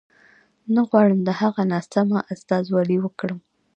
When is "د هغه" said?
1.23-1.61